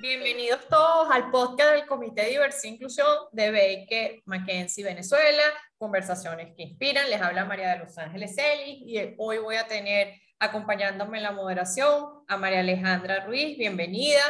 [0.00, 5.44] Bienvenidos todos al podcast del Comité de Diversidad e Inclusión de Baker McKenzie Venezuela,
[5.78, 7.08] conversaciones que inspiran.
[7.08, 11.32] Les habla María de Los Ángeles Celis y hoy voy a tener acompañándome en la
[11.32, 13.56] moderación a María Alejandra Ruiz.
[13.56, 14.20] Bienvenida.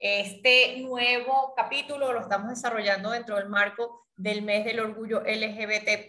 [0.00, 6.08] Este nuevo capítulo lo estamos desarrollando dentro del marco del mes del orgullo LGBT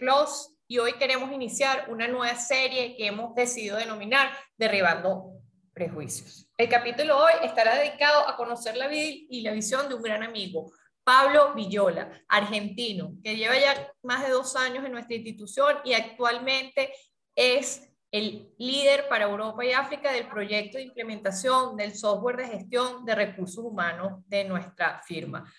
[0.70, 5.32] y hoy queremos iniciar una nueva serie que hemos decidido denominar Derribando
[5.72, 6.48] Prejuicios.
[6.56, 10.22] El capítulo hoy estará dedicado a conocer la vida y la visión de un gran
[10.22, 10.70] amigo,
[11.02, 16.92] Pablo Villola, argentino, que lleva ya más de dos años en nuestra institución y actualmente
[17.34, 23.04] es el líder para Europa y África del proyecto de implementación del software de gestión
[23.04, 25.52] de recursos humanos de nuestra firma.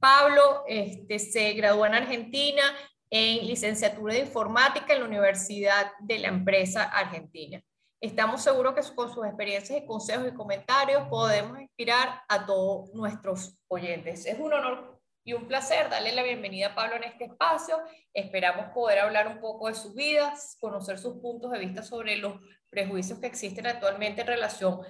[0.00, 2.64] Pablo este, se graduó en Argentina
[3.10, 7.62] en licenciatura de informática en la Universidad de la Empresa Argentina.
[8.00, 13.58] Estamos seguros que con sus experiencias y consejos y comentarios podemos inspirar a todos nuestros
[13.68, 14.26] oyentes.
[14.26, 17.78] Es un honor y un placer darle la bienvenida a Pablo en este espacio.
[18.12, 22.34] Esperamos poder hablar un poco de sus vidas, conocer sus puntos de vista sobre los
[22.70, 24.80] prejuicios que existen actualmente en relación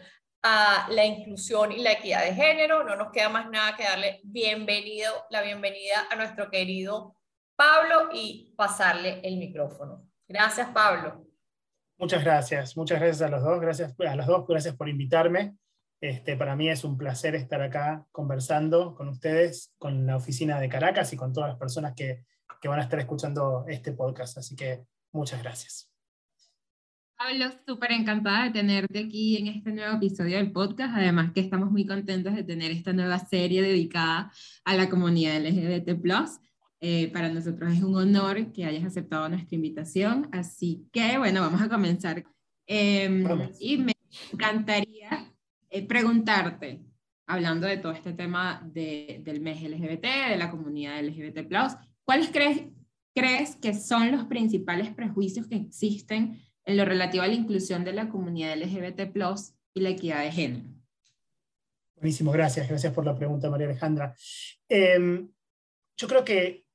[0.42, 2.84] a la inclusión y la equidad de género.
[2.84, 7.15] No nos queda más nada que darle bienvenido, la bienvenida a nuestro querido
[7.56, 10.06] Pablo y pasarle el micrófono.
[10.28, 11.26] Gracias, Pablo.
[11.98, 15.56] Muchas gracias, muchas gracias a los dos, gracias a los dos, gracias por invitarme.
[15.98, 20.68] Este, para mí es un placer estar acá conversando con ustedes, con la oficina de
[20.68, 22.22] Caracas y con todas las personas que,
[22.60, 24.36] que van a estar escuchando este podcast.
[24.36, 25.90] Así que muchas gracias.
[27.16, 30.94] Pablo, súper encantada de tenerte aquí en este nuevo episodio del podcast.
[30.94, 34.30] Además que estamos muy contentos de tener esta nueva serie dedicada
[34.66, 35.98] a la comunidad LGBT+.
[36.80, 40.28] Eh, para nosotros es un honor que hayas aceptado nuestra invitación.
[40.32, 42.24] Así que, bueno, vamos a comenzar.
[42.66, 43.26] Em,
[43.60, 43.92] y me
[44.32, 45.32] encantaría
[45.70, 46.82] eh, preguntarte,
[47.26, 51.48] hablando de todo este tema de, del mes LGBT, de la comunidad LGBT,
[52.04, 52.62] ¿cuáles crees,
[53.14, 57.92] crees que son los principales prejuicios que existen en lo relativo a la inclusión de
[57.92, 59.16] la comunidad LGBT
[59.74, 60.64] y la equidad de género?
[61.96, 62.68] Buenísimo, gracias.
[62.68, 64.14] Gracias por la pregunta, María Alejandra.
[64.68, 65.30] Em,
[65.96, 66.65] yo creo que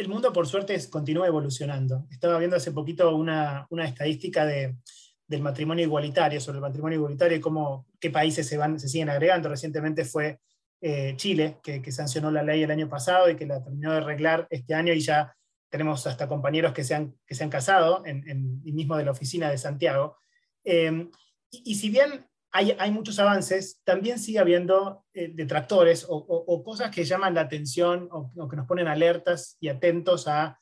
[0.00, 2.06] el mundo, por suerte, continúa evolucionando.
[2.10, 7.86] Estaba viendo hace poquito una, estadística del matrimonio igualitario, sobre el matrimonio igualitario y cómo,
[8.00, 9.48] qué países se, siguen agregando.
[9.48, 10.40] Recientemente fue
[10.80, 14.46] eh, Chile, que, sancionó la ley el año pasado y que la terminó de arreglar
[14.50, 15.36] este año y ya
[15.68, 19.12] tenemos hasta compañeros que se han, que se han casado, en, en, mismo de la
[19.12, 20.16] oficina de Santiago.
[20.64, 21.08] Eh,
[21.50, 27.34] y, si bien hay, muchos avances, también sigue habiendo eh, detractores o, cosas que llaman
[27.34, 30.58] la atención o, que nos ponen alertas y atentos a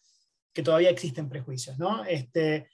[0.53, 1.79] que todavía existen prejuicios.
[1.79, 2.05] ¿no?
[2.05, 2.69] Este,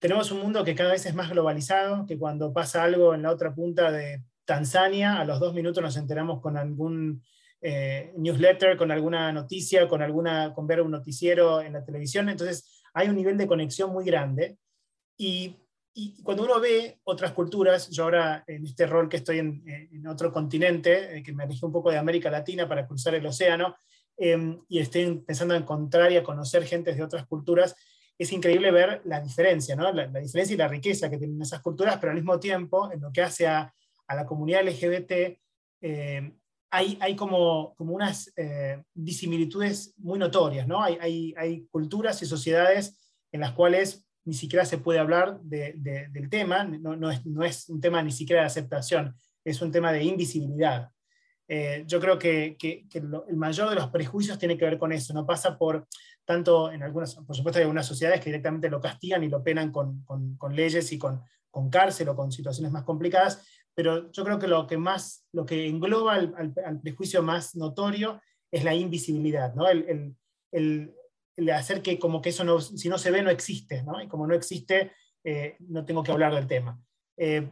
[0.00, 3.30] tenemos un mundo que cada vez es más globalizado, que cuando pasa algo en la
[3.30, 7.22] otra punta de Tanzania, a los dos minutos nos enteramos con algún
[7.60, 12.28] eh, newsletter, con alguna noticia, con, alguna, con ver un noticiero en la televisión.
[12.28, 14.58] Entonces hay un nivel de conexión muy grande.
[15.16, 15.56] Y
[15.94, 20.06] y cuando uno ve otras culturas, yo ahora en este rol que estoy en, en
[20.06, 23.76] otro continente, eh, que me alejé un poco de América Latina para cruzar el océano,
[24.16, 27.74] em, y estoy pensando en encontrar y a conocer gente de otras culturas,
[28.18, 29.92] es increíble ver la diferencia, ¿no?
[29.92, 33.12] la, diferencia y la riqueza que tienen esas culturas, pero al mismo tiempo, en lo
[33.12, 33.72] que hace a,
[34.06, 35.12] a la comunidad LGBT,
[35.80, 36.32] eh,
[36.70, 40.82] hay, hay, como, como unas eh, disimilitudes muy notorias, ¿no?
[40.82, 42.98] Hay, hay, hay culturas y sociedades
[43.32, 48.12] en las cuales ni siquiera se puede hablar del tema, no, es, un tema ni
[48.12, 50.90] siquiera de aceptación, es un tema de invisibilidad.
[51.48, 52.58] Eh, yo creo que,
[52.92, 55.88] el mayor de los prejuicios tiene que ver con eso, no pasa por
[56.26, 59.72] tanto en algunas, por supuesto hay algunas sociedades que directamente lo castigan y lo penan
[59.72, 60.04] con,
[60.50, 61.22] leyes y con,
[61.70, 63.42] cárcel o con situaciones más complicadas,
[63.74, 68.62] pero yo creo que lo que más, lo que engloba al, prejuicio más notorio es
[68.62, 69.66] la invisibilidad, ¿no?
[69.68, 70.14] el,
[70.52, 70.97] de
[71.52, 74.02] hacer que como que eso no, si no se ve no existe, ¿no?
[74.02, 74.92] y como no existe,
[75.24, 76.80] eh, no tengo que hablar del tema.
[77.16, 77.48] Eh,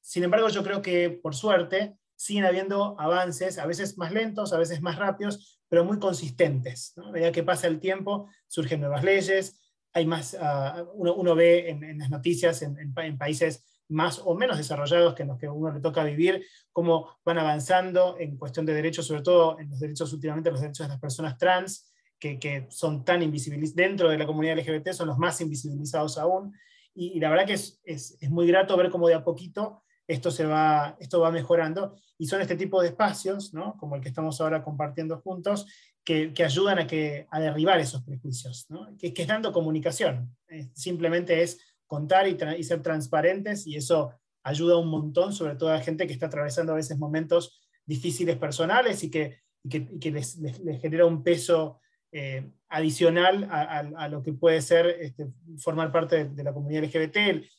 [0.00, 4.58] sin embargo, yo creo que por suerte siguen habiendo avances, a veces más lentos, a
[4.58, 6.92] veces más rápidos, pero muy consistentes.
[6.98, 9.60] A medida que pasa el tiempo, surgen nuevas leyes,
[9.92, 15.14] hay más, ah, uno, ve en, las noticias en, en, países más o menos desarrollados
[15.14, 19.06] que en los que uno le toca vivir, cómo van avanzando en cuestión de derechos,
[19.06, 21.91] sobre todo en los derechos últimamente, los derechos de las personas trans,
[22.22, 26.54] que, son tan invisibilizados dentro de la comunidad LGBT, son los más invisibilizados aún.
[26.94, 30.30] Y, la verdad que es, es, es, muy grato ver cómo de a poquito esto,
[30.30, 31.96] se va, esto va mejorando.
[32.18, 33.76] Y son este tipo de espacios, ¿no?
[33.78, 35.66] como el que estamos ahora compartiendo juntos,
[36.04, 38.96] que, que ayudan a, que, a derribar esos prejuicios, ¿no?
[38.98, 40.36] que, que, es dando comunicación.
[40.74, 41.58] simplemente es
[41.92, 46.26] contar y, ser transparentes y eso ayuda un montón, sobre todo a gente que está
[46.26, 50.40] atravesando a veces momentos difíciles personales y que, les,
[50.80, 51.80] genera un peso
[52.14, 55.28] eh, adicional a, lo que puede ser este,
[55.58, 57.16] formar parte de, la comunidad LGBT,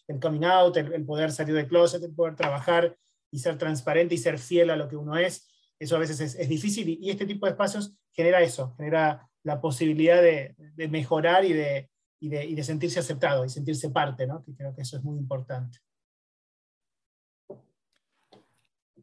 [0.08, 2.96] el, coming out, el, poder salir del closet, el poder trabajar
[3.32, 5.50] y ser transparente y ser fiel a lo que uno es.
[5.80, 10.22] Eso a veces es, difícil y, este tipo de espacios genera eso, genera la posibilidad
[10.22, 10.56] de,
[10.88, 11.90] mejorar y de,
[12.20, 14.44] y de, sentirse aceptado y sentirse parte, ¿no?
[14.44, 15.80] que creo que eso es muy importante.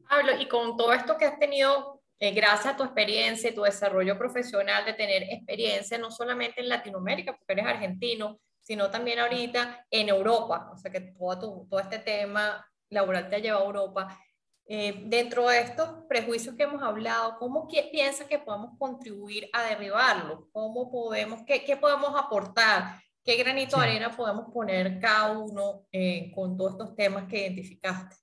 [0.08, 3.62] Pablo, y con todo esto que has tenido, eh, gracias a tu experiencia y tu
[3.62, 9.86] desarrollo profesional de tener experiencia no solamente en Latinoamérica, porque eres argentino, sino también ahorita
[9.90, 14.18] en Europa, o sea que todo, todo este tema laboral te ha llevado a Europa.
[14.66, 20.44] Eh, dentro de estos prejuicios que hemos hablado, ¿cómo piensas que podemos contribuir a derribarlos?
[20.52, 23.00] ¿Cómo podemos, qué, qué podemos aportar?
[23.24, 28.16] ¿Qué granito de arena podemos poner cada uno eh, con todos estos temas que identificaste?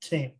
[0.00, 0.34] Sí,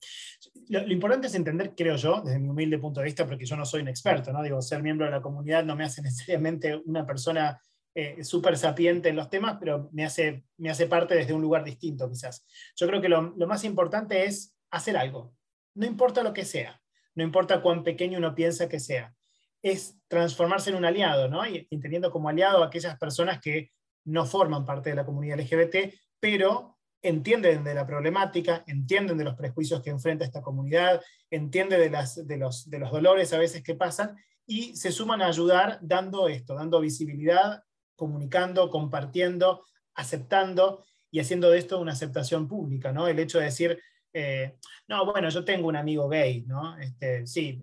[0.68, 3.64] lo, importante es entender, creo yo, desde mi humilde punto de vista, porque yo no
[3.64, 4.42] soy un experto, ¿no?
[4.42, 7.60] Digo, ser miembro de la comunidad no me hace necesariamente una persona
[7.94, 11.64] eh, súper sapiente en los temas, pero me hace, me hace parte desde un lugar
[11.64, 12.46] distinto, quizás.
[12.76, 15.34] Yo creo que lo, más importante es hacer algo,
[15.74, 16.80] no importa lo que sea,
[17.14, 19.14] no importa cuán pequeño uno piensa que sea,
[19.62, 21.44] es transformarse en un aliado, ¿no?
[21.46, 23.72] Y entendiendo como aliado a aquellas personas que
[24.04, 29.34] no forman parte de la comunidad LGBT, pero entienden de la problemática, entienden de los
[29.34, 31.00] prejuicios que enfrenta esta comunidad,
[31.30, 34.16] entienden de, las, de, los, de los dolores a veces que pasan
[34.46, 37.62] y se suman a ayudar dando esto, dando visibilidad,
[37.96, 39.64] comunicando, compartiendo,
[39.94, 43.08] aceptando y haciendo de esto una aceptación pública, ¿no?
[43.08, 43.78] El hecho de decir,
[44.12, 44.56] eh,
[44.88, 46.78] no, bueno, yo tengo un amigo gay, ¿no?
[46.78, 47.62] Este, sí,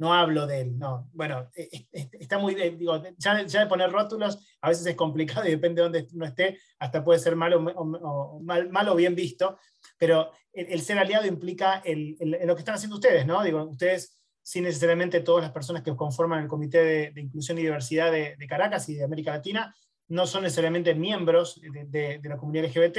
[0.00, 1.10] no hablo de él, no.
[1.12, 5.46] Bueno, e, e, e, está muy, digo, ya, de poner rótulos a veces es complicado
[5.46, 9.58] y depende de dónde uno esté, hasta puede ser malo o, mal, o bien visto,
[9.98, 13.42] pero el, ser aliado implica el, lo que están haciendo ustedes, ¿no?
[13.42, 18.10] Digo, ustedes, sin necesariamente todas las personas que conforman el Comité de, Inclusión y Diversidad
[18.10, 19.74] de, Caracas y de América Latina,
[20.08, 22.98] no son necesariamente miembros de la comunidad LGBT,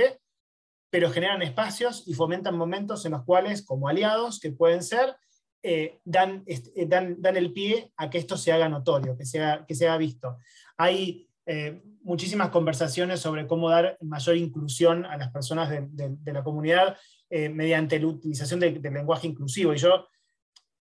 [0.92, 5.16] pero generan espacios y fomentan momentos en los cuales, como aliados, que pueden ser,
[5.64, 9.64] eh, dan, eh, dan, dan, el pie a que esto se haga notorio, que sea,
[9.68, 10.38] que sea visto.
[10.78, 16.44] Hay eh, muchísimas conversaciones sobre cómo dar mayor inclusión a las personas de, de, la
[16.44, 16.98] comunidad
[17.30, 19.74] mediante la utilización del lenguaje inclusivo.
[19.74, 20.08] Y yo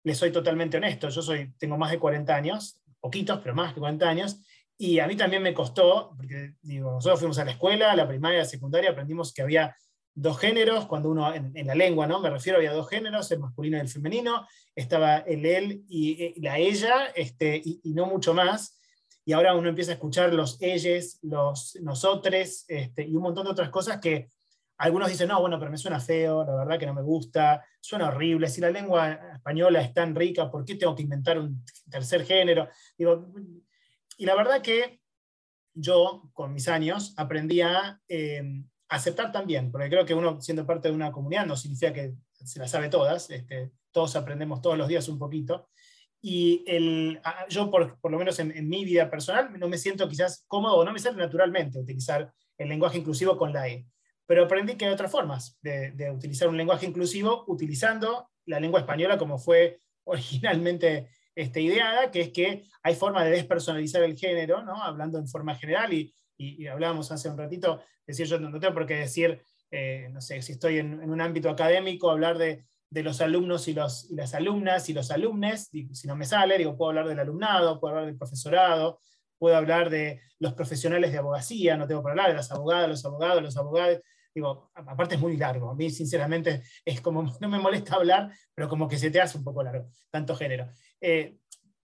[0.03, 3.81] les soy totalmente honesto, yo soy, tengo más de 40 años, poquitos, pero más de
[3.81, 4.41] 40 años,
[4.77, 8.09] y a mí también me costó, porque digo, nosotros fuimos a la escuela, a la
[8.09, 9.77] primaria, a la secundaria, aprendimos que había
[10.21, 12.21] dos géneros, cuando uno, en, la lengua, ¿no?
[12.21, 16.35] Me refiero, había dos géneros, el masculino y el femenino, estaba el él y, eh,
[16.37, 18.79] la ella, este, y, no mucho más.
[19.25, 23.53] Y ahora uno empieza a escuchar los ellos, los nosotros, este, y un montón de
[23.53, 24.29] otras cosas que
[24.77, 28.09] algunos dicen, no, bueno, pero me suena feo, la verdad que no me gusta, suena
[28.09, 32.25] horrible, si la lengua española es tan rica, ¿por qué tengo que inventar un tercer
[32.25, 32.69] género?
[32.97, 33.33] Digo,
[34.17, 35.01] y la verdad que
[35.75, 38.43] yo, con mis años, aprendí a eh,
[38.91, 42.59] aceptar también, porque creo que uno siendo parte de una comunidad no significa que se
[42.59, 45.69] la sabe todas, este, todos aprendemos todos los días un poquito,
[46.21, 50.45] y el, yo por, por lo menos en, mi vida personal no me siento quizás
[50.47, 53.87] cómodo, no me sale naturalmente utilizar el lenguaje inclusivo con la E,
[54.27, 58.81] pero aprendí que hay otras formas de, de utilizar un lenguaje inclusivo utilizando la lengua
[58.81, 64.63] española como fue originalmente este, ideada, que es que hay forma de despersonalizar el género,
[64.63, 64.83] ¿no?
[64.83, 68.87] hablando en forma general, y, y, hablábamos hace un ratito, decir yo no tengo por
[68.87, 73.69] qué decir, eh, no sé, si estoy en, un ámbito académico, hablar de, los alumnos
[73.69, 77.09] y, los, y, las alumnas y los alumnes, si no me sale, digo, puedo hablar
[77.09, 78.99] del alumnado, puedo hablar del profesorado,
[79.39, 83.05] puedo hablar de los profesionales de abogacía, no tengo para hablar de las abogadas, los
[83.05, 84.01] abogados, los abogados,
[84.35, 88.69] digo, aparte es muy largo, a mí sinceramente es como, no me molesta hablar, pero
[88.69, 90.69] como que se te hace un poco largo, tanto género.
[91.01, 91.37] Eh,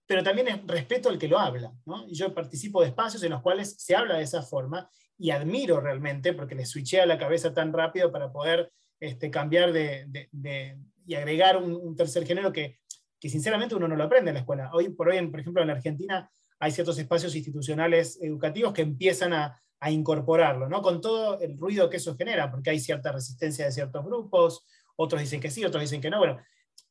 [0.07, 1.73] pero también es respeto al que lo habla.
[1.85, 2.07] ¿no?
[2.07, 6.33] Yo participo de espacios en los cuales se habla de esa forma y admiro realmente,
[6.33, 10.29] porque le switché a la cabeza tan rápido para poder este, cambiar de,
[11.05, 12.79] y agregar un, tercer género que,
[13.19, 14.71] que, sinceramente uno no lo aprende en la escuela.
[14.73, 19.33] Hoy por hoy, por ejemplo, en la Argentina hay ciertos espacios institucionales educativos que empiezan
[19.33, 20.81] a, a incorporarlo, ¿no?
[20.81, 25.21] con todo el ruido que eso genera, porque hay cierta resistencia de ciertos grupos, otros
[25.21, 26.19] dicen que sí, otros dicen que no.
[26.19, 26.39] Bueno,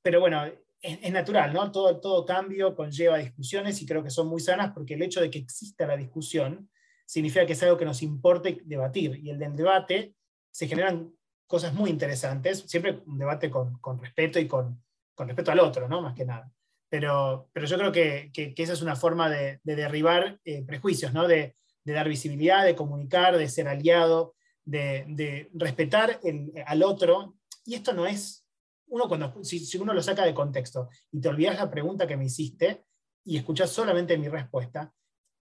[0.03, 0.45] pero bueno,
[0.81, 1.71] es, natural, ¿no?
[1.73, 5.31] Todo, todo cambio conlleva discusiones y creo que son muy sanas porque el hecho de
[5.31, 6.71] que exista la discusión
[7.07, 9.21] significa que es algo que nos importe debatir.
[9.23, 10.15] Y el del debate
[10.51, 11.13] se generan
[11.47, 14.83] cosas muy interesantes, siempre un debate con, con respeto y con,
[15.15, 16.03] con, respeto al otro, ¿no?
[16.03, 16.51] Más que nada.
[16.89, 21.13] Pero, pero yo creo que, que, esa es una forma de, de derribar eh, prejuicios,
[21.13, 21.27] ¿no?
[21.29, 26.21] De, de, dar visibilidad, de comunicar, de ser aliado, de, respetar
[26.67, 27.37] al otro.
[27.65, 28.46] Y esto no es,
[28.89, 32.27] uno cuando, si, uno lo saca de contexto y te olvidas la pregunta que me
[32.27, 32.85] hiciste
[33.25, 34.93] y escuchas solamente mi respuesta,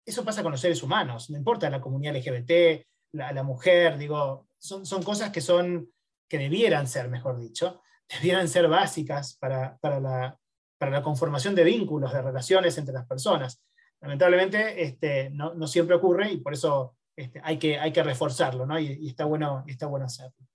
[0.05, 4.49] eso pasa con los seres humanos, no importa la comunidad LGBT, la, la mujer, digo,
[4.59, 5.93] son, son cosas que son,
[6.29, 10.39] que debieran ser, mejor dicho, debieran ser básicas para, para, la,
[10.79, 13.63] para la conformación de vínculos, de relaciones entre las personas.
[14.01, 18.67] Lamentablemente este, no, no siempre ocurre y por eso este, hay, que, hay que reforzarlo,
[18.67, 18.79] ¿no?
[18.79, 20.47] Y, está, bueno, está bueno hacerlo.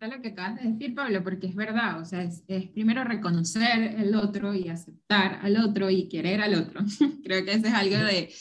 [0.00, 2.42] Lo que acabas de decir, Pablo, porque es verdad, o sea, es,
[2.74, 6.80] primero reconocer el otro y aceptar al otro y querer al otro.
[7.24, 8.32] Creo que eso es algo de,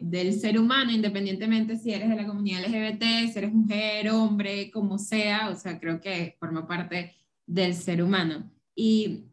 [0.00, 4.98] del ser humano, independientemente si eres de la comunidad LGBT, si eres mujer, hombre, como
[4.98, 7.14] sea, o sea, creo que forma parte
[7.46, 8.50] del ser humano.
[8.74, 9.24] Y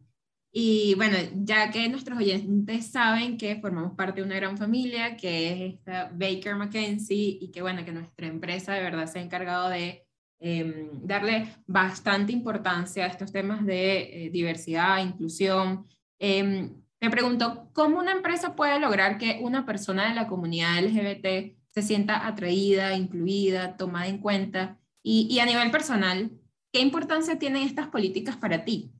[0.54, 5.52] y bueno, ya que nuestros oyentes saben que formamos parte de una gran familia, que
[5.52, 9.70] es esta Baker McKenzie, y que bueno, que nuestra empresa de verdad se ha encargado
[9.70, 10.06] de
[10.42, 15.86] em, darle bastante importancia a estos temas de eh, diversidad, inclusión.
[16.18, 16.68] Eh,
[16.98, 21.82] te pregunto, ¿cómo una empresa puede lograr que una persona de la comunidad LGBT se
[21.82, 24.78] sienta atraída, incluida, tomada en cuenta?
[25.02, 26.30] Y, a nivel personal,
[26.72, 28.92] ¿qué importancia tienen estas políticas para ti?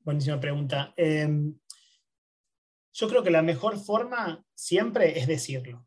[0.00, 0.94] Buenísima pregunta.
[0.96, 1.54] Em,
[2.94, 5.85] yo creo que la mejor forma siempre es decirlo.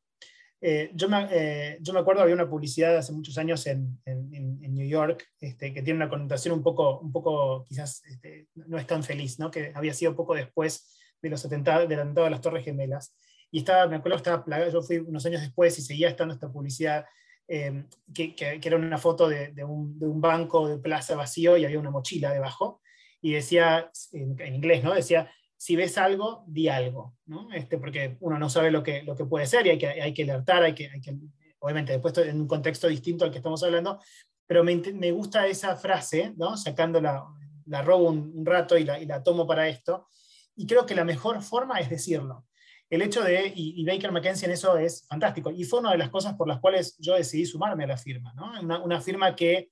[0.61, 4.59] Eh, yo, me, eh, yo, me, acuerdo, había una publicidad hace muchos años en, en,
[4.73, 8.87] New York este, que tiene una connotación un poco, un poco quizás este, no es
[8.87, 9.51] tan feliz, ¿no?
[9.51, 13.15] que había sido poco después de los atentados, del atentado de las Torres Gemelas.
[13.51, 16.51] Y estaba, me acuerdo estaba plagada, yo fui unos años después y seguía estando esta
[16.51, 17.05] publicidad,
[17.47, 21.79] em, que, que, era una foto de, de, un, banco de plaza vacío y había
[21.79, 22.81] una mochila debajo
[23.21, 24.93] y decía, en, inglés, ¿no?
[24.93, 27.51] Decía, si ves algo, di algo, ¿no?
[27.51, 30.13] Este, porque uno no sabe lo que, lo que puede ser y hay que, hay
[30.13, 31.13] que alertar, hay que, hay que,
[31.59, 33.99] obviamente después en un contexto distinto al que estamos hablando,
[34.47, 36.55] pero me, me gusta esa frase, ¿no?
[36.55, 37.25] Sacando la,
[37.65, 40.07] la robo un, rato y la, y la, tomo para esto,
[40.55, 42.45] y creo que la mejor forma es decirlo.
[42.89, 46.09] El hecho de, y, Baker McKenzie en eso es fantástico, y fue una de las
[46.09, 48.61] cosas por las cuales yo decidí sumarme a la firma, ¿no?
[48.61, 49.71] Una, una firma que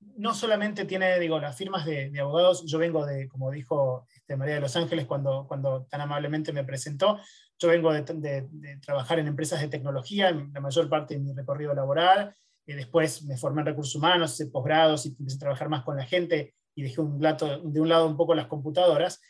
[0.00, 4.56] no solamente tiene, digo, las firmas de, abogados, yo vengo de, como dijo este, María
[4.56, 7.18] de Los Ángeles cuando, cuando tan amablemente me presentó,
[7.58, 8.48] yo vengo de,
[8.80, 12.34] trabajar en empresas de tecnología, en la mayor parte de mi recorrido laboral,
[12.66, 15.96] y después me formé en recursos humanos, hice posgrados y empecé a trabajar más con
[15.96, 19.20] la gente y dejé un de un lado un poco las computadoras.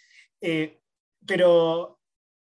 [0.40, 0.80] Eh,
[1.24, 2.00] pero,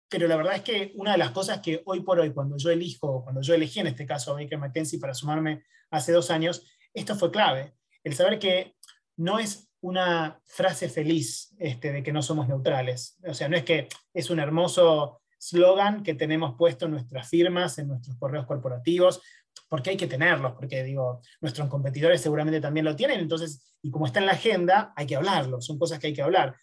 [0.09, 2.69] pero la verdad es que una de las cosas que hoy por hoy, cuando yo
[2.69, 6.67] elijo, cuando yo elegí en este caso a Baker McKenzie para sumarme hace dos años,
[6.93, 8.75] esto fue clave el saber que
[9.17, 13.17] no es una frase feliz este, de que no somos neutrales.
[13.27, 17.79] O sea, no es que es un hermoso slogan que tenemos puesto en nuestras firmas,
[17.79, 19.21] en nuestros correos corporativos,
[19.67, 24.05] porque hay que tenerlos, porque digo, nuestros competidores seguramente también lo tienen, entonces, y como
[24.05, 26.55] está en la agenda, hay que hablarlo, son cosas que hay que hablar.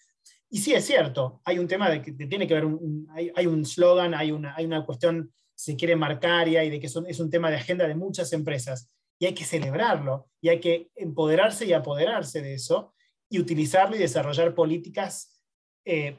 [0.49, 3.67] Y sí, es cierto, hay un tema de que tiene que haber un, hay, un
[3.67, 7.51] slogan, hay una, hay una cuestión, se quiere marcaria y de que es un tema
[7.51, 8.89] de agenda de muchas empresas
[9.19, 12.95] y hay que celebrarlo y hay que empoderarse y apoderarse de eso
[13.29, 15.41] y utilizarlo y desarrollar políticas
[15.85, 16.17] eh,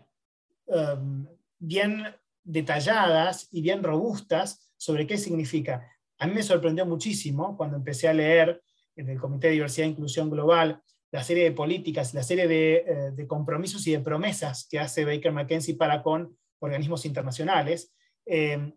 [0.66, 1.28] um,
[1.58, 2.06] bien
[2.44, 5.90] detalladas y bien robustas sobre qué significa.
[6.18, 8.62] A mí me sorprendió muchísimo cuando empecé a leer
[8.96, 13.14] en el Comité de Diversidad e Inclusión Global la serie de políticas, la serie de,
[13.18, 17.96] eh, compromisos y de promesas que hace Baker McKenzie para con organismos internacionales.
[18.26, 18.74] Eh,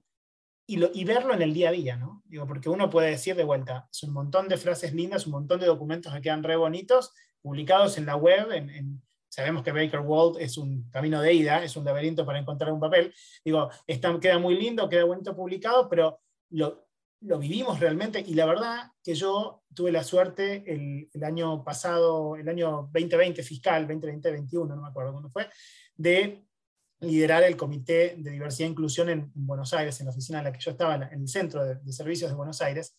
[0.67, 2.23] y, verlo en el día a día, ¿no?
[2.27, 5.61] Digo, porque uno puede decir de vuelta, es un montón de frases lindas, un montón
[5.61, 8.49] de documentos que quedan re bonitos, publicados en la web,
[9.29, 12.81] sabemos que Baker World es un camino de ida, es un laberinto para encontrar un
[12.81, 13.13] papel.
[13.45, 16.87] Digo, está, queda muy lindo, queda bonito publicado, pero lo,
[17.23, 22.37] lo, vivimos realmente y la verdad que yo tuve la suerte el, el año pasado,
[22.37, 25.49] el año 2020 fiscal, 2020-2021, no me acuerdo cuándo fue,
[25.97, 26.45] de
[27.03, 30.53] liderar el Comité de Diversidad e Inclusión en, Buenos Aires, en la oficina en la
[30.53, 32.97] que yo estaba, en el Centro de, Servicios de Buenos Aires,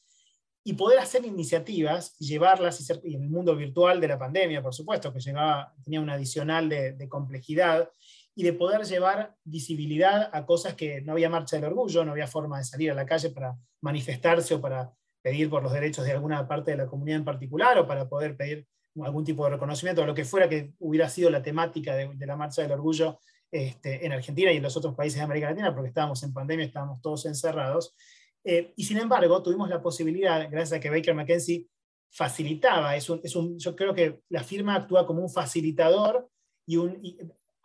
[0.66, 4.62] y poder hacer iniciativas y llevarlas, y, ser, en el mundo virtual de la pandemia,
[4.62, 7.90] por supuesto, que llevaba, tenía un adicional de, complejidad,
[8.36, 12.26] y de poder llevar visibilidad a cosas que no había marcha del orgullo, no había
[12.28, 14.92] forma de salir a la calle para manifestarse o para
[15.22, 18.36] pedir por los derechos de alguna parte de la comunidad en particular, o para poder
[18.36, 18.68] pedir
[19.02, 22.26] algún tipo de reconocimiento, o lo que fuera que hubiera sido la temática de, de
[22.26, 23.20] la marcha del orgullo
[23.54, 26.66] este, en Argentina y en los otros países de América Latina, porque estábamos en pandemia,
[26.66, 27.96] estábamos todos encerrados.
[28.44, 31.68] Eh, y sin embargo, tuvimos la posibilidad, gracias a que Baker McKenzie
[32.10, 36.28] facilitaba, es un, es un, yo creo que la firma actúa como un facilitador
[36.66, 37.00] y, un,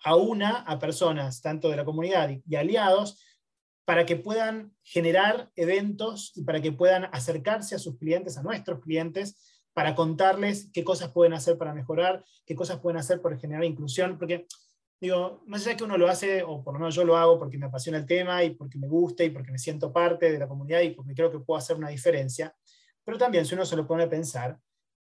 [0.04, 3.24] a una a personas, tanto de la comunidad y, aliados,
[3.86, 8.80] para que puedan generar eventos y para que puedan acercarse a sus clientes, a nuestros
[8.80, 13.64] clientes, para contarles qué cosas pueden hacer para mejorar, qué cosas pueden hacer para generar
[13.64, 14.46] inclusión, porque
[15.00, 17.58] digo, más allá que uno lo hace, o por lo menos yo lo hago porque
[17.58, 20.48] me apasiona el tema y porque me gusta y porque me siento parte de la
[20.48, 22.54] comunidad y porque creo que puedo hacer una diferencia,
[23.04, 24.58] pero también si uno se lo pone a pensar,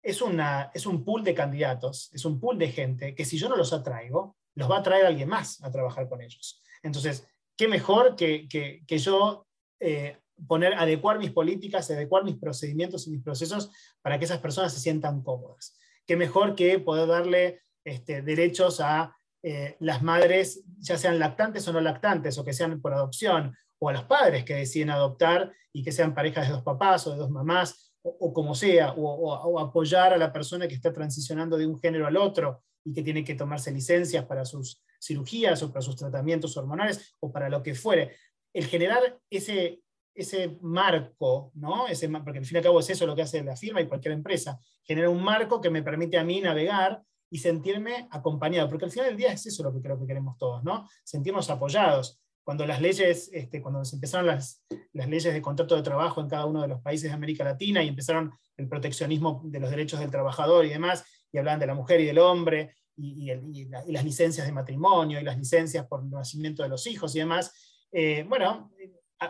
[0.03, 3.49] es, una, es un pool de candidatos, es un pool de gente que si yo
[3.49, 6.62] no los atraigo, los va a traer alguien más a trabajar con ellos.
[6.83, 9.47] Entonces, qué mejor que, que, yo
[9.81, 13.71] eh, poner, adecuar mis políticas, adecuar mis procedimientos y mis procesos
[14.03, 15.79] para que esas personas se sientan cómodas.
[16.07, 21.73] Qué mejor que poder darle este, derechos a eh, las madres, ya sean lactantes o
[21.73, 25.83] no lactantes, o que sean por adopción, o a los padres que deciden adoptar y
[25.83, 30.13] que sean parejas de dos papás o de dos mamás, o, como sea, o, apoyar
[30.13, 33.35] a la persona que está transicionando de un género al otro y que tiene que
[33.35, 38.17] tomarse licencias para sus cirugías o para sus tratamientos hormonales o para lo que fuere.
[38.53, 39.83] El generar ese,
[40.15, 41.87] ese marco, ¿no?
[41.87, 43.89] Ese, porque al fin y al cabo es eso lo que hace la firma y
[43.89, 48.85] cualquier empresa, genera un marco que me permite a mí navegar y sentirme acompañado, porque
[48.85, 50.87] al final del día es eso lo que creo que queremos todos, ¿no?
[51.03, 52.21] Sentirnos apoyados.
[52.45, 54.62] Cuando las leyes, este, cuando se empezaron las,
[54.93, 57.83] las leyes de contrato de trabajo en cada uno de los países de América Latina
[57.83, 61.75] y empezaron el proteccionismo de los derechos del trabajador y demás, y hablan de la
[61.75, 63.33] mujer y del hombre, y,
[63.65, 67.55] las licencias de matrimonio, y las licencias por nacimiento de los hijos y demás,
[67.93, 68.71] eh, bueno,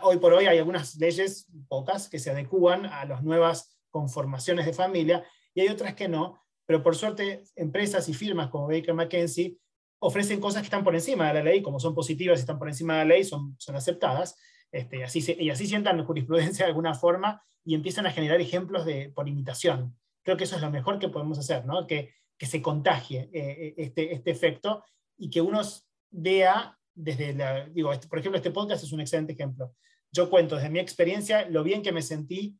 [0.01, 4.73] hoy por hoy hay algunas leyes, pocas, que se adecúan a las nuevas conformaciones de
[4.73, 6.42] familia, y hay otras que no,
[6.73, 9.59] pero por suerte empresas y firmas como Baker McKenzie
[9.99, 12.67] ofrecen cosas que están por encima de la ley, como son positivas y están por
[12.67, 14.35] encima de la ley, son, son aceptadas,
[14.71, 18.87] este, y, así y así sientan jurisprudencia de alguna forma y empiezan a generar ejemplos
[18.87, 19.95] de, por imitación.
[20.23, 21.85] Creo que eso es lo mejor que podemos hacer, ¿no?
[21.85, 24.83] que, que se contagie eh, eh, este, este efecto
[25.15, 25.61] y que uno
[26.09, 29.75] vea desde la, digo, este, por ejemplo, este podcast es un excelente ejemplo.
[30.11, 32.57] Yo cuento desde mi experiencia lo bien que me sentí.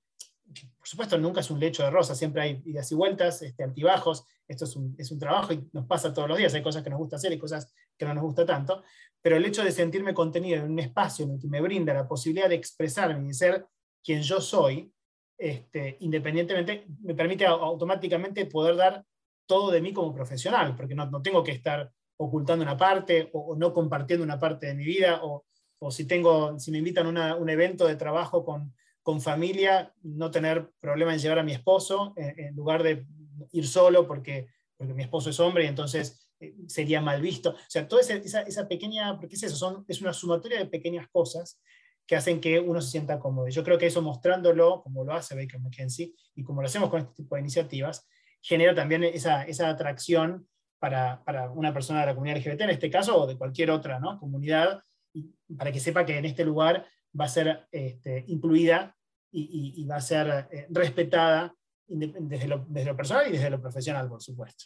[0.54, 4.26] Por supuesto, nunca es un lecho de rosa, siempre hay idas y vueltas, este, altibajos.
[4.48, 6.54] Esto es un, es un trabajo y nos pasa todos los días.
[6.54, 8.84] Hay cosas que nos gusta hacer y cosas que no nos gusta tanto.
[9.22, 12.08] Pero el hecho de sentirme contenido en un espacio en el que me brinda la
[12.08, 13.66] posibilidad de expresarme y ser
[14.04, 14.92] quien yo soy,
[15.38, 19.06] este, independientemente, me permite automáticamente poder dar
[19.46, 23.56] todo de mí como profesional, porque no, no tengo que estar ocultando una parte o,
[23.56, 25.46] no compartiendo una parte de mi vida, o,
[25.80, 30.32] o si, tengo, si me invitan a un evento de trabajo con, con, familia, no
[30.32, 33.06] tener problema en llevar a mi esposo en, en lugar de
[33.52, 37.52] ir solo porque, porque mi esposo es hombre y entonces eh, sería mal visto.
[37.52, 41.08] O sea, toda esa, esa, pequeña, porque es eso, son, es una sumatoria de pequeñas
[41.10, 41.62] cosas
[42.06, 43.48] que hacen que uno se sienta cómodo.
[43.48, 47.02] Yo creo que eso mostrándolo, como lo hace Baker McKenzie, y como lo hacemos con
[47.02, 48.06] este tipo de iniciativas,
[48.42, 50.48] genera también esa, esa atracción
[50.80, 54.00] para, para, una persona de la comunidad LGBT, en este caso, o de cualquier otra
[54.00, 54.20] ¿no?
[54.20, 54.82] comunidad,
[55.58, 56.86] para que sepa que en este lugar
[57.20, 58.96] va a ser este, incluida
[59.32, 61.56] y, y, va a ser eh, respetada
[61.88, 64.66] desde lo, desde lo personal y desde lo profesional, por supuesto.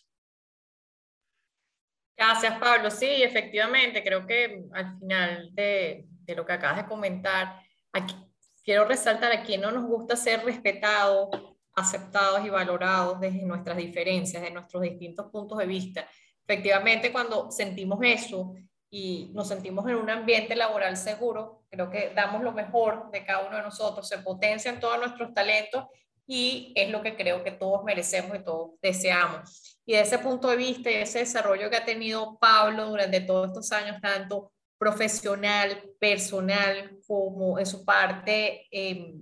[2.17, 2.91] Gracias, Pablo.
[2.91, 7.61] Sí, efectivamente, creo que al final de, de, lo que acabas de comentar,
[7.93, 8.15] aquí
[8.63, 11.29] quiero resaltar a quien no nos gusta ser respetado,
[11.73, 16.09] aceptados y valorados desde nuestras diferencias, de nuestros distintos puntos de vista.
[16.45, 18.55] Efectivamente, cuando sentimos eso
[18.89, 23.47] y nos sentimos en un ambiente laboral seguro, creo que damos lo mejor de cada
[23.47, 25.85] uno de nosotros, se potencian todos nuestros talentos
[26.25, 29.79] y es lo que creo que todos merecemos y todos deseamos.
[29.85, 33.47] Y de ese punto de vista y ese desarrollo que ha tenido Pablo durante todos
[33.47, 39.13] estos años, tanto profesional, personal, como en su parte eh,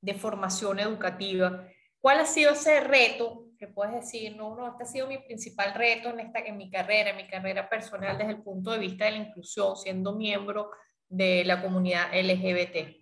[0.00, 1.66] de formación educativa,
[2.00, 5.74] ¿Cuál ha sido ese reto que puedes decir, no, no, este ha sido mi principal
[5.74, 9.04] reto en, esta, en mi carrera, en mi carrera personal desde el punto de vista
[9.04, 10.70] de la inclusión, siendo miembro
[11.10, 12.96] de la comunidad LGBT?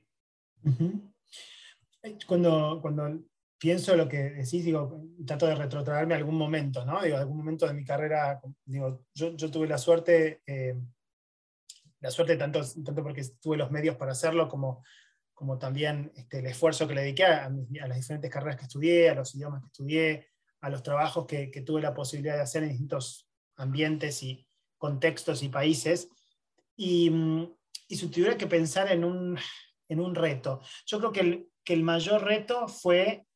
[2.26, 3.20] Cuando, cuando
[3.56, 7.00] pienso lo que decís, digo, trato de retrotraerme a algún momento, ¿no?
[7.00, 10.74] Digo, algún momento de mi carrera, digo, yo, yo tuve la suerte, eh,
[12.00, 14.82] la suerte tanto, tanto porque tuve los medios para hacerlo como
[15.38, 19.14] como también este, el esfuerzo que le dediqué a, las diferentes carreras que estudié, a
[19.14, 20.26] los idiomas que estudié,
[20.60, 25.48] a los trabajos que, tuve la posibilidad de hacer en distintos ambientes y contextos y
[25.48, 26.08] países.
[26.74, 27.54] Y, mm,
[27.88, 29.38] y si tuviera que pensar en un,
[29.88, 33.26] en un reto, yo creo que el, que el mayor reto fue,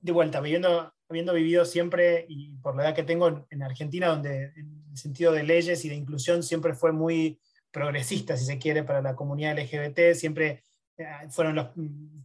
[0.00, 4.52] de vuelta, viviendo, habiendo vivido siempre, y por la edad que tengo en Argentina, donde
[4.56, 8.84] en el sentido de leyes y de inclusión siempre fue muy progresista, si se quiere,
[8.84, 10.62] para la comunidad LGBT, siempre
[10.96, 11.68] eh, fueron los,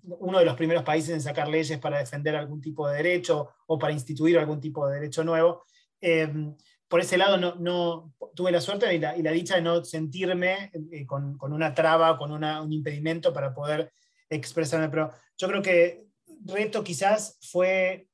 [0.04, 3.80] uno de los primeros países en sacar leyes para defender algún tipo de derecho o
[3.80, 5.64] para instituir algún tipo de derecho nuevo.
[6.00, 6.56] Em,
[6.90, 11.06] por ese lado no, no tuve la suerte y la, dicha de no sentirme eh,
[11.06, 13.94] con, una traba, con un impedimento para poder
[14.28, 14.90] expresarme.
[14.90, 16.08] Pero yo creo que
[16.46, 18.08] reto quizás fue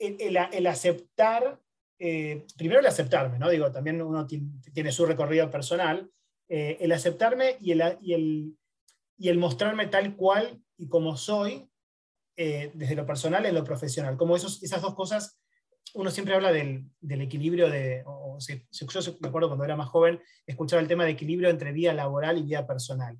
[0.00, 1.60] el, aceptar,
[2.00, 3.48] eh, primero el aceptarme, ¿no?
[3.48, 6.10] Digo, también uno tiene, su recorrido personal,
[6.48, 8.56] eh, el aceptarme y el, y, el,
[9.16, 11.68] y el, mostrarme tal cual y como soy,
[12.34, 14.16] desde lo personal en lo profesional.
[14.16, 15.41] Como esos, esas dos cosas
[15.94, 20.80] uno siempre habla del, equilibrio de, o, yo me acuerdo cuando era más joven, escuchaba
[20.80, 23.18] el tema de equilibrio entre vida laboral y vida personal.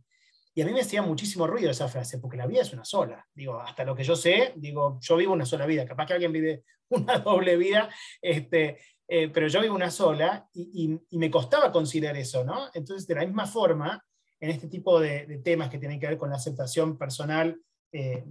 [0.55, 3.27] Y a mí me hacía muchísimo ruido esa frase, porque la vida es una sola.
[3.35, 5.87] Digo, hasta lo que yo sé, digo, yo vivo una sola vida.
[5.87, 7.89] Capaz que alguien vive una doble vida,
[8.21, 12.69] este, eh, pero yo vivo una sola y, me costaba considerar eso, ¿no?
[12.75, 14.03] Entonces, de la misma forma,
[14.41, 17.59] en este tipo de, temas que tienen que ver con la aceptación personal
[17.93, 18.25] eh,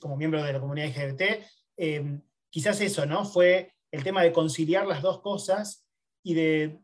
[0.00, 1.22] como miembro de la comunidad LGBT,
[1.76, 3.24] eh, quizás eso, ¿no?
[3.24, 5.86] Fue el tema de conciliar las dos cosas
[6.22, 6.80] y de,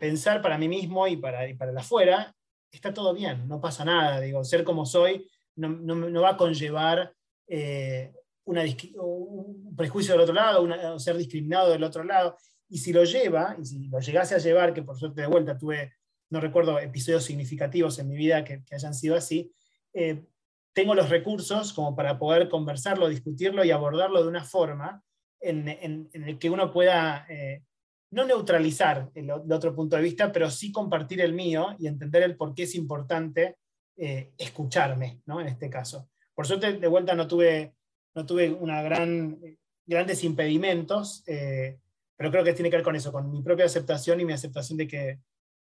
[0.00, 2.34] pensar para mí mismo y para, para el afuera,
[2.72, 4.20] está todo bien, no pasa nada.
[4.20, 7.12] Digo, ser como soy no, va a conllevar
[7.46, 8.12] eh,
[8.44, 12.36] un prejuicio del otro lado, o ser discriminado del otro lado.
[12.68, 15.56] Y si lo lleva, y si lo llegase a llevar, que por suerte de vuelta
[15.56, 15.92] tuve,
[16.30, 19.52] no recuerdo episodios significativos en mi vida que, hayan sido así,
[19.92, 20.24] eh,
[20.72, 25.02] tengo los recursos como para poder conversarlo, discutirlo y abordarlo de una forma
[25.40, 27.62] en, el que uno pueda eh,
[28.10, 32.36] no neutralizar el, otro punto de vista, pero sí compartir el mío y entender el
[32.36, 33.56] por qué es importante
[33.96, 35.40] eh, escucharme, ¿no?
[35.40, 36.08] en este caso.
[36.34, 37.74] Por suerte, de vuelta no tuve,
[38.14, 39.38] no tuve una gran,
[39.86, 41.78] grandes impedimentos, eh,
[42.16, 44.78] pero creo que tiene que ver con eso, con mi propia aceptación y mi aceptación
[44.78, 45.20] de que,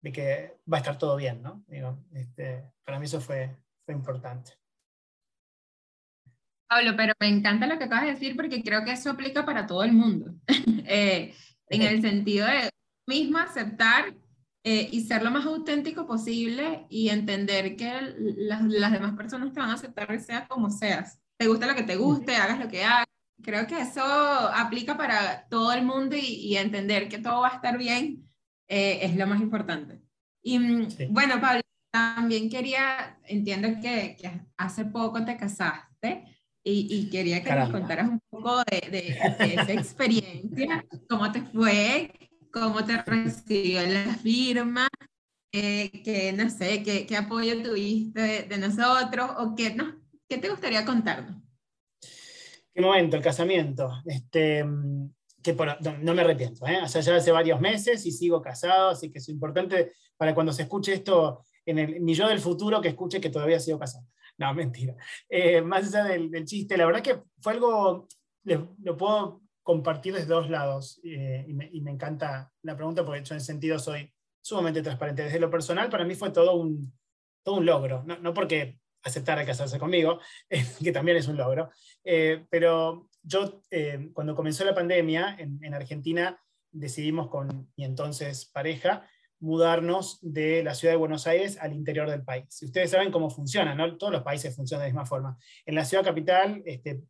[0.03, 1.43] de que va a estar todo bien.
[1.43, 1.65] ¿no?
[2.13, 4.53] Este, para mí eso fue, fue importante.
[6.69, 9.67] Pablo, pero me encanta lo que acabas de decir porque creo que eso aplica para
[9.67, 10.35] todo el mundo.
[10.89, 11.35] Eh,
[11.69, 12.71] en el sentido de
[13.09, 14.15] mismo aceptar
[14.63, 19.61] eh, y ser lo más auténtico posible y entender que las, las, demás personas te
[19.61, 21.21] van a aceptar sea como seas.
[21.37, 23.07] Te gusta lo que te guste, hagas lo que hagas.
[23.43, 27.79] Creo que eso aplica para todo el mundo y, entender que todo va a estar
[27.79, 28.29] bien
[28.69, 30.01] eh, es lo más importante.
[30.43, 36.36] Y mm, bueno, Pablo, también quería, entiendo que, que hace poco te casaste.
[36.69, 42.11] Y, quería que nos contaras un poco de, esa experiencia, cómo te fue,
[42.53, 44.89] cómo te recibió la firma,
[45.53, 49.95] eh, que no sé, qué, qué apoyo tuviste de, nosotros o qué, no,
[50.29, 51.41] qué te gustaría contarnos.
[52.75, 54.03] Qué momento, el casamiento.
[54.05, 54.65] Este,
[55.45, 55.57] que
[56.03, 56.81] no, me arrepiento, ¿eh?
[56.83, 60.53] o sea, ya hace varios meses y sigo casado, así que es importante para cuando
[60.53, 64.05] se escuche esto en el, mi yo del futuro que escuche que todavía sigo casado.
[64.39, 64.95] No, mentira.
[65.29, 68.07] Eh, más allá del, chiste, la verdad que fue algo,
[68.45, 73.39] lo puedo compartir desde dos lados eh, y, me, encanta la pregunta porque yo en
[73.39, 75.25] ese sentido soy sumamente transparente.
[75.25, 76.93] Desde lo personal, para mí fue todo un,
[77.43, 80.21] todo un logro, no, porque aceptara casarse conmigo,
[80.83, 81.71] que también es un logro,
[82.05, 83.61] eh, pero yo
[84.13, 86.39] cuando comenzó la pandemia en, en Argentina
[86.71, 92.25] decidimos con mi entonces pareja mudarnos de la ciudad de Buenos Aires al interior del
[92.25, 92.63] país.
[92.63, 93.97] Ustedes saben cómo funciona, ¿no?
[93.97, 95.39] todos los países funcionan de la misma forma.
[95.65, 97.03] En la ciudad capital este,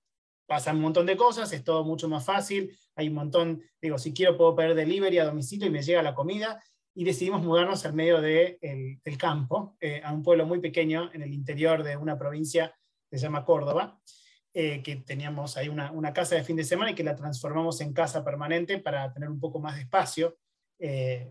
[0.46, 4.12] pasan un montón de cosas, es todo mucho más fácil, hay un montón, digo, si
[4.12, 6.60] quiero puedo pedir delivery a domicilio y me llega la comida,
[6.96, 8.58] y decidimos mudarnos al medio de
[9.18, 12.74] campo, eh, a un pueblo muy pequeño en el interior de una provincia
[13.10, 14.00] que se llama Córdoba,
[14.54, 17.82] eh, que teníamos ahí una, una, casa de fin de semana y que la transformamos
[17.82, 20.38] en casa permanente para tener un poco más de espacio.
[20.78, 21.30] Eh,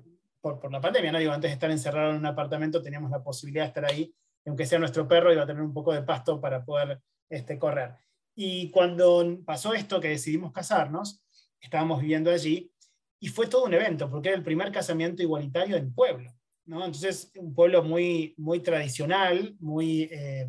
[0.53, 1.17] por, la pandemia, ¿no?
[1.17, 4.13] Digo, antes de estar encerrado en un apartamento teníamos la posibilidad de estar ahí,
[4.45, 7.95] aunque sea nuestro perro, iba a tener un poco de pasto para poder este, correr.
[8.35, 11.23] Y cuando pasó esto, que decidimos casarnos,
[11.59, 12.71] estábamos viviendo allí,
[13.19, 16.31] y fue todo un evento, porque era el primer casamiento igualitario del pueblo.
[16.65, 16.85] ¿no?
[16.85, 20.47] Entonces, un pueblo muy, muy tradicional, muy, eh,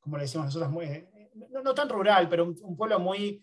[0.00, 1.30] como le decimos nosotros, muy, eh,
[1.64, 3.42] no, tan rural, pero un pueblo muy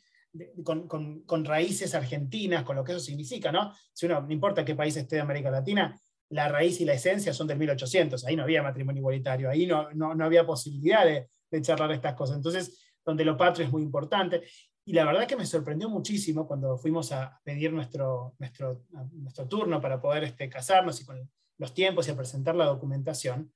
[0.64, 3.74] con, raíces argentinas, con lo que eso significa, ¿no?
[3.94, 7.34] Si uno, no importa qué país esté de América Latina, la raíz y la esencia
[7.34, 11.62] son del 1800, ahí no había matrimonio igualitario, ahí no, no, había posibilidad de, de,
[11.62, 12.38] charlar estas cosas.
[12.38, 14.44] Entonces, donde lo patrio es muy importante.
[14.86, 19.82] Y la verdad que me sorprendió muchísimo cuando fuimos a pedir nuestro, nuestro, nuestro turno
[19.82, 23.52] para poder este, casarnos y con los tiempos y a presentar la documentación,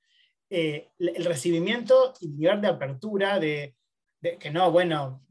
[0.48, 3.76] eh, el recibimiento y el nivel de apertura de,
[4.20, 5.22] de que no, bueno,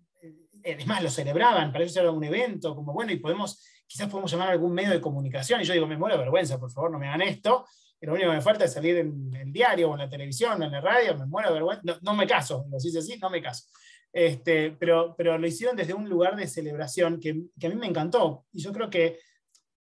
[0.66, 4.50] además lo celebraban, para eso era un evento, como bueno, y podemos, quizás podemos llamar
[4.50, 7.00] a algún medio de comunicación, y yo digo, me muero de vergüenza, por favor, no
[7.00, 7.66] me hagan esto,
[8.02, 10.66] lo único que me falta es salir en el diario, o en la televisión, o
[10.66, 13.42] en la radio, me muero de vergüenza, no, me caso, lo dice así, no me
[13.42, 13.66] caso.
[14.12, 17.88] Este, pero, pero lo hicieron desde un lugar de celebración que, que, a mí me
[17.88, 19.20] encantó, y yo creo que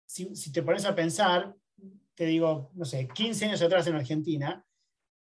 [0.04, 1.54] si, si te pones a pensar,
[2.14, 4.64] te digo, no sé, 15 años atrás en Argentina,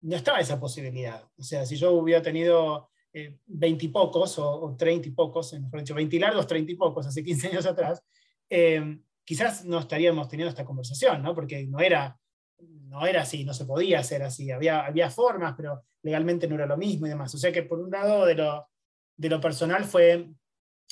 [0.01, 1.23] no estaba esa posibilidad.
[1.37, 5.79] O sea, si yo hubiera tenido eh, 20 y pocos o, 30 y pocos, mejor
[5.79, 8.03] dicho, 20 largos, 30 y pocos, hace 15 años atrás,
[8.49, 11.35] eh, quizás no estaríamos teniendo esta conversación, ¿no?
[11.35, 12.17] Porque no era,
[12.59, 14.51] no era así, no se podía hacer así.
[14.51, 17.33] Había, había formas, pero legalmente no era lo mismo y demás.
[17.35, 18.67] O sea que por un lado de lo,
[19.15, 20.29] de lo personal fue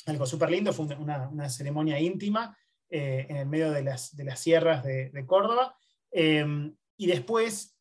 [0.06, 2.56] algo súper lindo, fue una, una, ceremonia íntima
[2.88, 5.76] eh, en el medio de las, de las sierras de, de Córdoba.
[6.10, 7.76] Eh, y después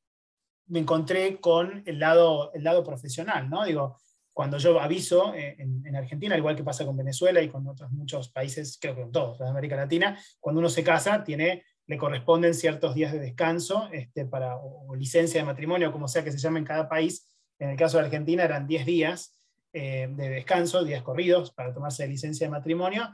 [0.67, 3.65] me encontré con el lado, el lado profesional, ¿no?
[3.65, 3.97] Digo,
[4.39, 7.91] cuando yo aviso eh, en, en, Argentina, igual que pasa con Venezuela y con otros
[7.91, 11.97] muchos países, creo que con todos, de América Latina, cuando uno se casa, tiene, le
[11.97, 16.31] corresponden ciertos días de descanso este, para, o, o licencia de matrimonio, como sea que
[16.31, 17.27] se llame en cada país.
[17.59, 19.37] En el caso de Argentina eran 10 días
[19.73, 23.09] eh, de descanso, días corridos, para tomarse licencia de matrimonio,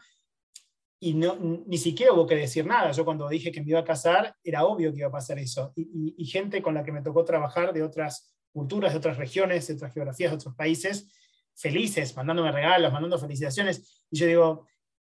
[0.99, 2.91] y no, ni siquiera hubo que decir nada.
[2.91, 5.73] Yo cuando dije que me iba a casar, era obvio que iba a pasar eso.
[5.75, 9.17] Y, y, y, gente con la que me tocó trabajar de otras culturas, de otras
[9.17, 11.11] regiones, de otras geografías, de otros países,
[11.53, 14.01] felices, mandándome regalos, mandando felicitaciones.
[14.09, 14.67] Y yo digo,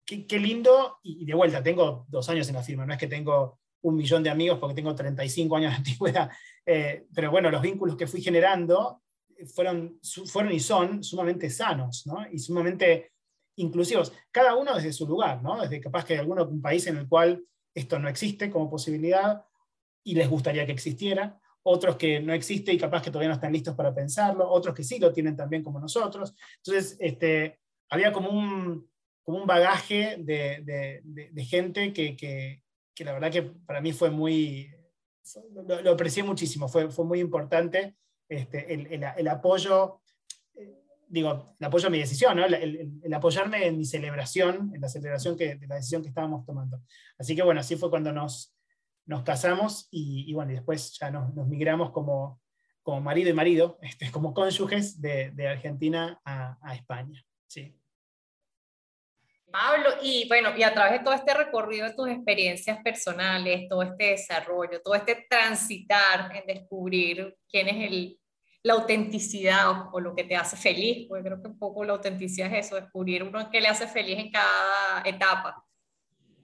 [0.05, 0.99] qué, qué lindo.
[1.03, 4.23] Y, de vuelta, tengo dos años en la firma, no es que tengo un millón
[4.23, 6.31] de amigos porque tengo 35 años de antigüedad.
[6.67, 9.03] Eh, pero bueno, los vínculos que fui generando
[9.53, 12.25] fueron, fueron y son sumamente sanos ¿no?
[12.27, 13.11] y sumamente
[13.57, 15.61] inclusivos, cada uno desde su lugar, ¿no?
[15.61, 19.45] desde capaz que hay alguno un país en el cual esto no existe como posibilidad
[20.03, 23.53] y les gustaría que existiera, otros que no existe y capaz que todavía no están
[23.53, 26.35] listos para pensarlo, otros que sí lo tienen también como nosotros.
[26.57, 28.87] Entonces, este, había como un,
[29.23, 32.61] como un bagaje de, de, de, de gente que, que,
[32.93, 34.71] que, la verdad que para mí fue muy,
[35.67, 37.95] lo, lo aprecié muchísimo, fue, fue muy importante
[38.29, 40.01] este, el, el, el apoyo
[41.07, 42.45] digo, el apoyo a mi decisión, ¿no?
[42.45, 46.45] el, el, apoyarme en mi celebración, en la celebración que, de la decisión que estábamos
[46.45, 46.81] tomando.
[47.17, 48.54] Así que bueno, así fue cuando nos,
[49.05, 52.41] nos casamos y, y bueno, y después ya nos, nos, migramos como,
[52.81, 57.23] como marido y marido, este, como cónyuges de, de Argentina a, a, España.
[57.47, 57.75] Sí.
[59.51, 63.83] Pablo, y bueno, y a través de todo este recorrido de tus experiencias personales, todo
[63.83, 68.19] este desarrollo, todo este transitar en descubrir quién es el
[68.63, 71.93] la autenticidad o, o, lo que te hace feliz, porque creo que un poco la
[71.93, 75.63] autenticidad es eso, descubrir uno que le hace feliz en cada etapa.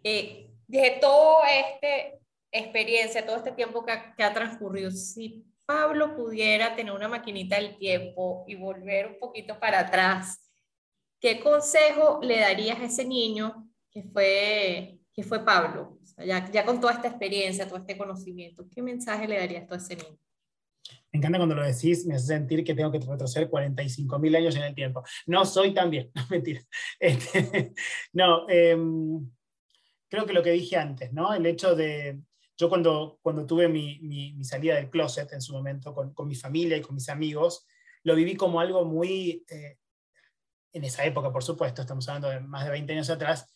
[0.04, 2.21] Eh, desde toda esta
[2.52, 7.56] experiencia, todo este tiempo que ha, que ha, transcurrido, si Pablo pudiera tener una maquinita
[7.56, 10.52] del tiempo y volver un poquito para atrás,
[11.20, 15.98] ¿qué consejo le darías a ese niño que fue, que fue Pablo?
[16.02, 19.72] O sea, ya, ya con toda esta experiencia, todo este conocimiento, ¿qué mensaje le darías
[19.72, 20.20] a ese niño?
[21.12, 24.56] Me encanta cuando lo decís, me hace sentir que tengo que retroceder 45 mil años
[24.56, 25.04] en el tiempo.
[25.26, 26.62] No soy tan bien, no, mentira.
[27.00, 27.74] Este,
[28.14, 28.78] no, eh,
[30.10, 31.34] creo que lo que dije antes, ¿no?
[31.34, 32.20] El hecho de,
[32.62, 36.28] yo cuando, cuando tuve mi, mi, mi salida del closet en su momento con, con,
[36.28, 37.66] mi familia y con mis amigos,
[38.04, 39.80] lo viví como algo muy, eh,
[40.72, 43.52] en esa época, por supuesto, estamos hablando de más de 20 años atrás,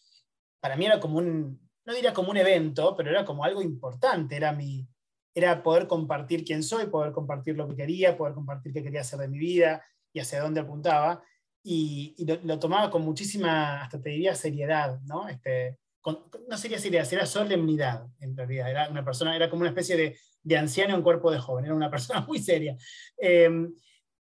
[0.59, 4.35] para mí era como un, no diría como un evento, pero era como algo importante,
[4.37, 4.87] era mi,
[5.35, 9.19] era poder compartir quién soy, poder compartir lo que quería, poder compartir qué quería hacer
[9.19, 11.23] de mi vida y hacia dónde apuntaba.
[11.61, 15.27] Y, y lo, lo, tomaba con muchísima, hasta te diría, seriedad, ¿no?
[15.27, 18.69] Este, con, no sería seriedad, era solemnidad, en realidad.
[18.69, 21.73] Era una persona, era como una especie de, de anciano en cuerpo de joven, era
[21.73, 22.77] una persona muy seria.
[23.17, 23.49] Eh,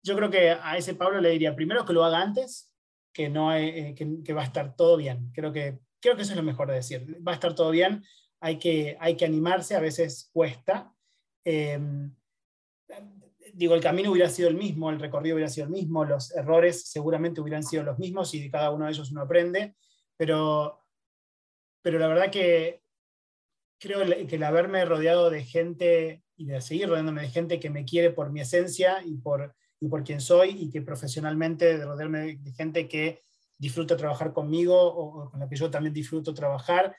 [0.03, 2.75] yo creo que a ese Pablo le diría, primero que lo haga antes,
[3.13, 5.31] que, no hay, eh, que, va a estar todo bien.
[5.33, 7.17] Creo que, creo que eso es lo mejor de decir.
[7.25, 8.03] Va a estar todo bien,
[8.41, 10.93] hay que, hay que animarse, a veces cuesta,
[11.45, 11.79] eh,
[13.53, 16.89] digo, el camino hubiera sido el mismo, el recorrido hubiera sido el mismo, los errores
[16.89, 19.75] seguramente hubieran sido los mismos y de cada uno de ellos uno aprende,
[20.17, 20.81] pero,
[21.89, 22.83] pero la verdad que
[23.79, 27.83] creo que el haberme rodeado de gente y de seguir rodeándome de gente que me
[27.83, 32.35] quiere por mi esencia y por, y por quien soy y que profesionalmente de rodearme
[32.35, 33.23] de gente que
[33.57, 36.95] disfruta trabajar conmigo o, con la que yo también disfruto trabajar,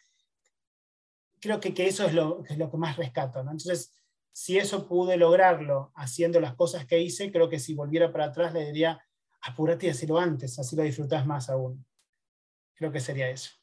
[1.41, 3.45] creo que, que eso es lo, que más rescato.
[3.45, 3.53] ¿no?
[3.53, 3.95] Entonces,
[4.33, 8.53] si eso pude lograrlo haciendo las cosas que hice, creo que si volviera para atrás
[8.53, 9.01] le diría,
[9.43, 11.87] apúrate y hacelo antes, así lo disfrutas más aún.
[12.75, 13.60] Creo que sería eso.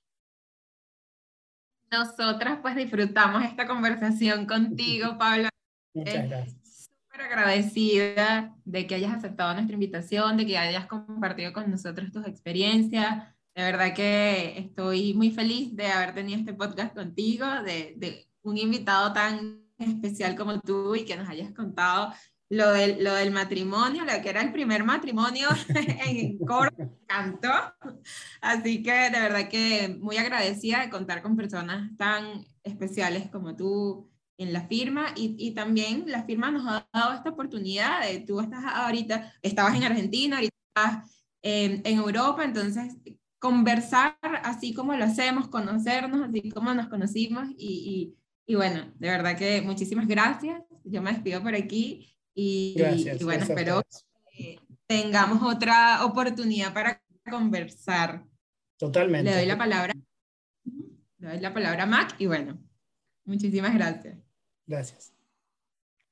[1.91, 5.49] Nosotras pues disfrutamos esta conversación contigo, Pablo.
[5.93, 6.89] Muchas gracias.
[7.09, 12.27] Súper agradecida de que hayas aceptado nuestra invitación, de que hayas compartido con nosotros tus
[12.27, 13.33] experiencias.
[13.55, 18.57] De verdad que estoy muy feliz de haber tenido este podcast contigo, de, de un
[18.57, 22.13] invitado tan especial como tú y que nos hayas contado
[22.49, 25.49] lo del, lo del matrimonio, lo que era el primer matrimonio
[26.05, 27.49] en Córdoba, cantó.
[28.41, 34.09] Así que de verdad que muy agradecida de contar con personas tan especiales como tú
[34.37, 38.39] en la firma y, y también la firma nos ha dado esta oportunidad de, tú
[38.39, 42.95] estás ahorita, estabas en Argentina, ahorita estás en Europa, entonces
[43.39, 49.09] conversar así como lo hacemos, conocernos así como nos conocimos y, y, y bueno, de
[49.09, 50.61] verdad que muchísimas gracias.
[50.83, 52.75] Yo me despido por aquí y,
[53.19, 53.81] y bueno, espero
[54.31, 58.23] que tengamos otra oportunidad para conversar.
[58.77, 59.31] Totalmente.
[59.31, 59.93] Le doy la palabra.
[61.17, 62.59] Le doy la palabra a Mac y bueno,
[63.25, 64.19] muchísimas gracias.
[64.67, 65.13] Gracias.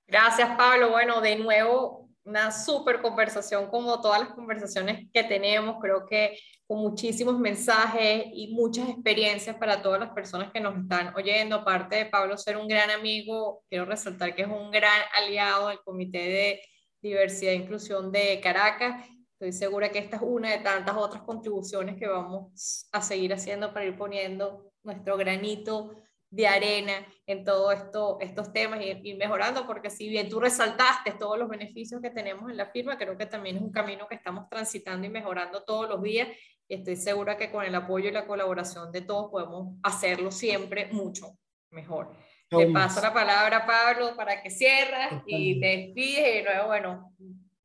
[0.08, 0.90] Gracias, Pablo.
[0.90, 5.78] Bueno, de nuevo, una súper conversación como todas las conversaciones que tenemos.
[5.80, 11.14] Creo que con muchísimos mensajes y muchas experiencias para todas las personas que nos están
[11.16, 11.58] oyendo.
[11.58, 15.80] Aparte de Pablo ser un gran amigo, quiero resaltar que es un gran aliado del
[15.86, 16.62] Comité de
[17.02, 19.06] Diversidad e Inclusión de Caracas.
[19.34, 23.72] Estoy segura que esta es una de tantas otras contribuciones que vamos a seguir haciendo
[23.72, 25.94] para ir poniendo nuestro granito
[26.36, 31.12] de arena en todos esto, estos temas y ir mejorando, porque si bien tú resaltaste
[31.12, 34.16] todos los beneficios que tenemos en la firma, creo que también es un camino que
[34.16, 36.28] estamos transitando y mejorando todos los días
[36.68, 40.88] y estoy segura que con el apoyo y la colaboración de todos podemos hacerlo siempre
[40.92, 41.38] mucho
[41.72, 42.14] mejor.
[42.50, 46.28] Te paso la palabra, Pablo, para que cierres y te despides.
[46.28, 47.14] Y de nuevo, bueno,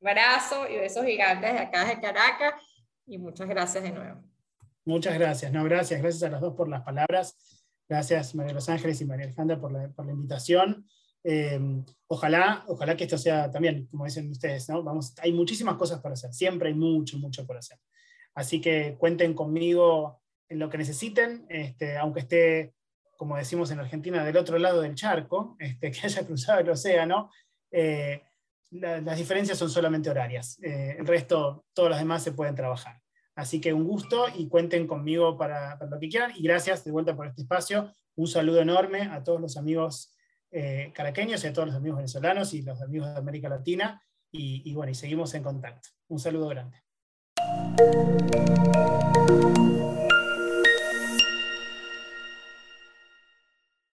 [0.01, 2.53] abrazo y besos gigantes de acá de Caracas.
[3.05, 4.21] Y muchas gracias de nuevo.
[4.85, 5.51] Muchas gracias.
[5.51, 6.01] No, gracias.
[6.01, 7.60] Gracias a las dos por las palabras.
[7.87, 10.87] Gracias, María Los Ángeles y María Alejandra, por la, por invitación.
[11.23, 11.59] Eh,
[12.07, 14.81] ojalá, ojalá que esto sea también, como dicen ustedes, ¿no?
[14.83, 16.33] Vamos, hay muchísimas cosas para hacer.
[16.33, 17.77] Siempre hay mucho, mucho por hacer.
[18.33, 22.73] Así que cuenten conmigo en lo que necesiten, este, aunque esté,
[23.17, 27.31] como decimos en Argentina, del otro lado del charco, este, que haya cruzado el océano.
[27.71, 28.21] Eh,
[28.71, 30.57] las diferencias son solamente horarias.
[30.63, 33.00] Eh, el resto, todos los demás se pueden trabajar.
[33.41, 36.31] Así que un gusto y cuenten conmigo para, lo que quieran.
[36.35, 37.91] Y gracias de vuelta por este espacio.
[38.15, 40.15] Un saludo enorme a todos los amigos
[40.51, 43.99] eh, caraqueños y a todos los amigos venezolanos y los amigos de América Latina.
[44.31, 45.89] Y, y bueno, y seguimos en contacto.
[46.07, 46.83] Un saludo grande.